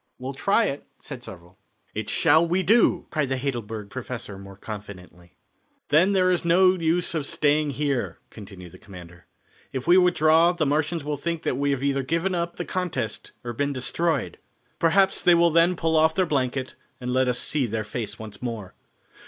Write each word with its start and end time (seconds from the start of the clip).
"We'll 0.17 0.33
try 0.33 0.63
it," 0.65 0.83
said 0.99 1.23
several. 1.23 1.59
"It 1.93 2.09
shall 2.09 2.47
we 2.47 2.63
do," 2.63 3.05
cried 3.11 3.29
the 3.29 3.37
Heidelberg 3.37 3.91
professor 3.91 4.39
more 4.39 4.55
confidently. 4.57 5.35
"Then 5.89 6.13
there 6.13 6.31
is 6.31 6.43
no 6.43 6.73
use 6.73 7.13
of 7.13 7.23
staying 7.27 7.73
here," 7.77 8.17
continued 8.31 8.71
the 8.71 8.79
commander. 8.79 9.27
"If 9.71 9.85
we 9.85 9.99
withdraw 9.99 10.53
the 10.53 10.65
Martians 10.65 11.03
will 11.03 11.17
think 11.17 11.43
that 11.43 11.53
we 11.55 11.69
have 11.69 11.83
either 11.83 12.01
given 12.01 12.33
up 12.33 12.55
the 12.55 12.65
contest 12.65 13.31
or 13.43 13.53
been 13.53 13.73
destroyed. 13.73 14.39
Perhaps 14.79 15.21
they 15.21 15.35
will 15.35 15.51
then 15.51 15.75
pull 15.75 15.95
off 15.95 16.15
their 16.15 16.25
blanket 16.25 16.73
and 16.99 17.11
let 17.13 17.27
us 17.27 17.37
see 17.37 17.67
their 17.67 17.83
face 17.83 18.17
once 18.17 18.41
more. 18.41 18.73